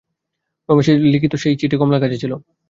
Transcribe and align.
রমেশের 0.69 0.97
লিখিত 1.05 1.33
সেই 1.43 1.55
চিঠি 1.61 1.75
কমলার 1.79 2.01
কাছে 2.03 2.17
ছিল। 2.23 2.31